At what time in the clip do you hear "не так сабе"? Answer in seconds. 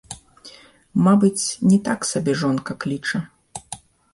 1.73-2.33